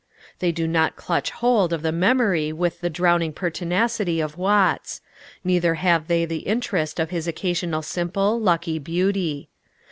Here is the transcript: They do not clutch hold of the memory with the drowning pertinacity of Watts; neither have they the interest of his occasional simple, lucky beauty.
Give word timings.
They 0.39 0.51
do 0.51 0.67
not 0.67 0.95
clutch 0.95 1.29
hold 1.29 1.71
of 1.71 1.83
the 1.83 1.91
memory 1.91 2.51
with 2.51 2.81
the 2.81 2.89
drowning 2.89 3.33
pertinacity 3.33 4.19
of 4.19 4.35
Watts; 4.35 4.99
neither 5.43 5.75
have 5.75 6.07
they 6.07 6.25
the 6.25 6.37
interest 6.39 6.99
of 6.99 7.11
his 7.11 7.27
occasional 7.27 7.83
simple, 7.83 8.39
lucky 8.39 8.79
beauty. 8.79 9.47